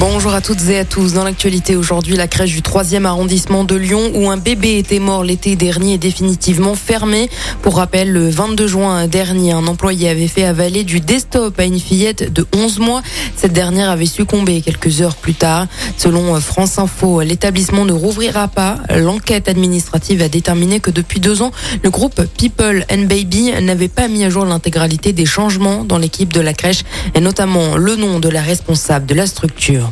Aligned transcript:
Bonjour 0.00 0.34
à 0.34 0.40
toutes 0.40 0.68
et 0.68 0.78
à 0.78 0.84
tous. 0.84 1.12
Dans 1.12 1.22
l'actualité 1.22 1.76
aujourd'hui, 1.76 2.16
la 2.16 2.26
crèche 2.26 2.50
du 2.50 2.62
3e 2.62 3.04
arrondissement 3.04 3.62
de 3.62 3.76
Lyon 3.76 4.10
où 4.14 4.28
un 4.28 4.36
bébé 4.36 4.76
était 4.76 4.98
mort 4.98 5.22
l'été 5.22 5.54
dernier 5.54 5.94
est 5.94 5.98
définitivement 5.98 6.74
fermée. 6.74 7.30
Pour 7.62 7.76
rappel, 7.76 8.10
le 8.10 8.28
22 8.28 8.66
juin 8.66 9.06
dernier, 9.06 9.52
un 9.52 9.68
employé 9.68 10.08
avait 10.08 10.26
fait 10.26 10.44
avaler 10.44 10.82
du 10.82 10.98
desktop 10.98 11.60
à 11.60 11.64
une 11.64 11.78
fillette 11.78 12.32
de 12.32 12.44
11 12.56 12.80
mois. 12.80 13.02
Cette 13.36 13.52
dernière 13.52 13.88
avait 13.88 14.06
succombé 14.06 14.62
quelques 14.62 15.00
heures 15.00 15.14
plus 15.14 15.34
tard. 15.34 15.68
Selon 15.96 16.40
France 16.40 16.78
Info, 16.80 17.20
l'établissement 17.20 17.84
ne 17.84 17.92
rouvrira 17.92 18.48
pas. 18.48 18.78
L'enquête 18.96 19.48
administrative 19.48 20.22
a 20.22 20.28
déterminé 20.28 20.80
que 20.80 20.90
depuis 20.90 21.20
deux 21.20 21.40
ans, 21.40 21.52
le 21.84 21.90
groupe 21.90 22.20
People 22.36 22.84
and 22.90 23.04
Baby 23.04 23.52
n'avait 23.62 23.88
pas 23.88 24.08
mis 24.08 24.24
à 24.24 24.30
jour 24.30 24.44
l'intégralité 24.44 25.12
des 25.12 25.26
changements 25.26 25.84
dans 25.84 25.98
l'équipe 25.98 26.32
de 26.32 26.40
la 26.40 26.52
crèche 26.52 26.82
et 27.14 27.20
notamment 27.20 27.76
le 27.76 27.94
nom 27.94 28.18
de 28.18 28.28
la 28.28 28.42
responsable 28.42 29.06
de 29.06 29.14
la 29.14 29.26
structure. 29.28 29.83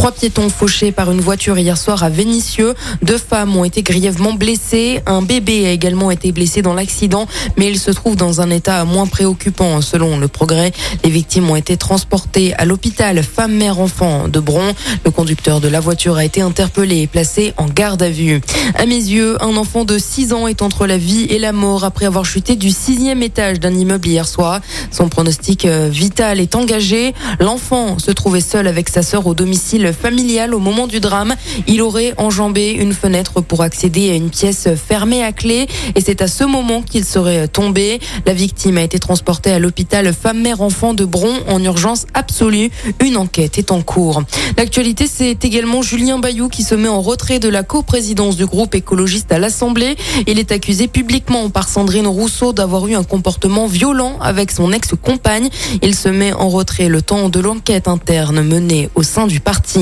Trois 0.00 0.12
piétons 0.12 0.48
fauchés 0.48 0.92
par 0.92 1.10
une 1.12 1.20
voiture 1.20 1.58
hier 1.58 1.76
soir 1.76 2.02
à 2.02 2.08
Vénissieux. 2.08 2.72
Deux 3.02 3.18
femmes 3.18 3.54
ont 3.54 3.64
été 3.64 3.82
grièvement 3.82 4.32
blessées. 4.32 5.02
Un 5.04 5.20
bébé 5.20 5.66
a 5.66 5.72
également 5.72 6.10
été 6.10 6.32
blessé 6.32 6.62
dans 6.62 6.72
l'accident, 6.72 7.26
mais 7.58 7.66
il 7.66 7.78
se 7.78 7.90
trouve 7.90 8.16
dans 8.16 8.40
un 8.40 8.48
état 8.48 8.82
moins 8.86 9.06
préoccupant 9.06 9.82
selon 9.82 10.16
le 10.16 10.26
progrès. 10.26 10.72
Les 11.04 11.10
victimes 11.10 11.50
ont 11.50 11.56
été 11.56 11.76
transportées 11.76 12.54
à 12.54 12.64
l'hôpital 12.64 13.22
femme, 13.22 13.52
mère, 13.52 13.78
enfant 13.78 14.26
de 14.28 14.40
Bron. 14.40 14.72
Le 15.04 15.10
conducteur 15.10 15.60
de 15.60 15.68
la 15.68 15.80
voiture 15.80 16.16
a 16.16 16.24
été 16.24 16.40
interpellé 16.40 17.02
et 17.02 17.06
placé 17.06 17.52
en 17.58 17.66
garde 17.66 18.02
à 18.02 18.08
vue. 18.08 18.40
À 18.76 18.86
mes 18.86 18.94
yeux, 18.94 19.36
un 19.44 19.54
enfant 19.58 19.84
de 19.84 19.98
6 19.98 20.32
ans 20.32 20.46
est 20.46 20.62
entre 20.62 20.86
la 20.86 20.96
vie 20.96 21.24
et 21.24 21.38
la 21.38 21.52
mort 21.52 21.84
après 21.84 22.06
avoir 22.06 22.24
chuté 22.24 22.56
du 22.56 22.70
sixième 22.70 23.22
étage 23.22 23.60
d'un 23.60 23.74
immeuble 23.74 24.08
hier 24.08 24.26
soir. 24.26 24.62
Son 24.90 25.10
pronostic 25.10 25.66
euh, 25.66 25.90
vital 25.92 26.40
est 26.40 26.54
engagé. 26.54 27.12
L'enfant 27.38 27.98
se 27.98 28.10
trouvait 28.10 28.40
seul 28.40 28.66
avec 28.66 28.88
sa 28.88 29.02
sœur 29.02 29.26
au 29.26 29.34
domicile 29.34 29.89
familial 29.92 30.54
au 30.54 30.58
moment 30.58 30.86
du 30.86 31.00
drame. 31.00 31.34
Il 31.66 31.82
aurait 31.82 32.14
enjambé 32.16 32.70
une 32.70 32.92
fenêtre 32.92 33.40
pour 33.40 33.62
accéder 33.62 34.10
à 34.10 34.14
une 34.14 34.30
pièce 34.30 34.68
fermée 34.74 35.22
à 35.22 35.32
clé 35.32 35.66
et 35.94 36.00
c'est 36.00 36.22
à 36.22 36.28
ce 36.28 36.44
moment 36.44 36.82
qu'il 36.82 37.04
serait 37.04 37.48
tombé. 37.48 38.00
La 38.26 38.34
victime 38.34 38.78
a 38.78 38.82
été 38.82 38.98
transportée 38.98 39.50
à 39.50 39.58
l'hôpital 39.58 40.12
femme-mère-enfant 40.12 40.94
de 40.94 41.04
Bron 41.04 41.34
en 41.48 41.62
urgence 41.62 42.06
absolue. 42.14 42.70
Une 43.02 43.16
enquête 43.16 43.58
est 43.58 43.70
en 43.70 43.82
cours. 43.82 44.22
L'actualité, 44.56 45.06
c'est 45.06 45.44
également 45.44 45.82
Julien 45.82 46.18
Bayou 46.18 46.48
qui 46.48 46.62
se 46.62 46.74
met 46.74 46.88
en 46.88 47.00
retrait 47.00 47.38
de 47.38 47.48
la 47.48 47.62
coprésidence 47.62 48.36
du 48.36 48.46
groupe 48.46 48.74
écologiste 48.74 49.32
à 49.32 49.38
l'Assemblée. 49.38 49.96
Il 50.26 50.38
est 50.38 50.52
accusé 50.52 50.88
publiquement 50.88 51.50
par 51.50 51.68
Sandrine 51.68 52.06
Rousseau 52.06 52.52
d'avoir 52.52 52.86
eu 52.86 52.94
un 52.94 53.04
comportement 53.04 53.66
violent 53.66 54.18
avec 54.20 54.50
son 54.50 54.72
ex-compagne. 54.72 55.48
Il 55.82 55.94
se 55.94 56.08
met 56.08 56.32
en 56.32 56.48
retrait 56.48 56.88
le 56.88 57.02
temps 57.02 57.28
de 57.28 57.40
l'enquête 57.40 57.88
interne 57.88 58.42
menée 58.42 58.88
au 58.94 59.02
sein 59.02 59.26
du 59.26 59.40
parti. 59.40 59.79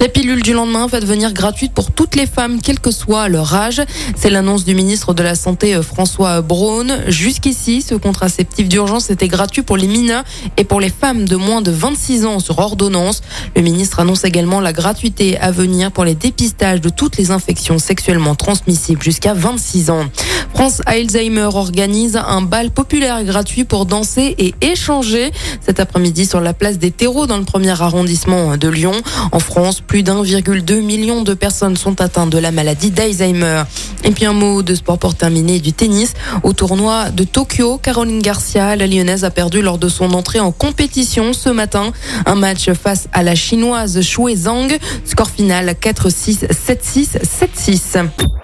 La 0.00 0.08
pilule 0.08 0.42
du 0.42 0.52
lendemain 0.52 0.86
va 0.86 1.00
devenir 1.00 1.32
gratuite 1.32 1.72
pour 1.72 1.90
toutes 1.90 2.16
les 2.16 2.26
femmes, 2.26 2.58
quel 2.62 2.80
que 2.80 2.90
soit 2.90 3.28
leur 3.28 3.54
âge. 3.54 3.82
C'est 4.16 4.30
l'annonce 4.30 4.64
du 4.64 4.74
ministre 4.74 5.14
de 5.14 5.22
la 5.22 5.34
Santé 5.34 5.74
euh, 5.74 5.82
François 5.82 6.40
Braun. 6.40 6.86
Jusqu'ici, 7.08 7.82
ce 7.82 7.94
contraceptif 7.94 8.68
d'urgence 8.68 9.10
était 9.10 9.28
gratuit 9.28 9.62
pour 9.62 9.76
les 9.76 9.86
mineurs 9.86 10.24
et 10.56 10.64
pour 10.64 10.80
les 10.80 10.88
femmes 10.88 11.26
de 11.26 11.36
moins 11.36 11.62
de 11.62 11.70
26 11.70 12.26
ans 12.26 12.38
sur 12.38 12.58
ordonnance. 12.58 13.22
Le 13.56 13.62
ministre 13.62 14.00
annonce 14.00 14.24
également 14.24 14.60
la 14.60 14.72
gratuité 14.72 15.38
à 15.38 15.50
venir 15.50 15.92
pour 15.92 16.04
les 16.04 16.14
dépistages 16.14 16.80
de 16.80 16.88
toutes 16.88 17.16
les 17.16 17.30
infections 17.30 17.78
sexuellement 17.78 18.34
transmissibles 18.34 19.02
jusqu'à 19.02 19.34
26 19.34 19.90
ans. 19.90 20.04
France 20.54 20.82
Alzheimer 20.86 21.48
organise 21.52 22.16
un 22.16 22.40
bal 22.40 22.70
populaire 22.70 23.22
gratuit 23.24 23.64
pour 23.64 23.86
danser 23.86 24.36
et 24.38 24.54
échanger 24.60 25.32
cet 25.60 25.80
après-midi 25.80 26.26
sur 26.26 26.40
la 26.40 26.54
place 26.54 26.78
des 26.78 26.92
terreaux 26.92 27.26
dans 27.26 27.38
le 27.38 27.44
premier 27.44 27.78
arrondissement 27.82 28.56
de 28.56 28.68
Lyon. 28.68 28.94
En 29.32 29.40
France, 29.40 29.80
plus 29.80 30.04
d'1,2 30.04 30.80
million 30.80 31.22
de 31.22 31.34
personnes 31.34 31.76
sont 31.76 32.00
atteintes 32.00 32.30
de 32.30 32.38
la 32.38 32.52
maladie 32.52 32.92
d'Alzheimer. 32.92 33.64
Et 34.04 34.12
puis 34.12 34.26
un 34.26 34.32
mot 34.32 34.62
de 34.62 34.74
sport 34.76 34.98
pour 34.98 35.16
terminer 35.16 35.58
du 35.58 35.72
tennis. 35.72 36.14
Au 36.44 36.52
tournoi 36.52 37.10
de 37.10 37.24
Tokyo, 37.24 37.78
Caroline 37.78 38.22
Garcia, 38.22 38.76
la 38.76 38.86
lyonnaise, 38.86 39.24
a 39.24 39.30
perdu 39.30 39.60
lors 39.60 39.78
de 39.78 39.88
son 39.88 40.12
entrée 40.14 40.40
en 40.40 40.52
compétition 40.52 41.32
ce 41.32 41.48
matin. 41.48 41.92
Un 42.26 42.36
match 42.36 42.70
face 42.72 43.08
à 43.12 43.24
la 43.24 43.34
chinoise 43.34 44.00
Shui 44.02 44.36
Zhang. 44.36 44.78
Score 45.04 45.30
final 45.30 45.74
4-6, 45.80 46.46
7-6, 46.48 47.18
7-6. 47.58 48.43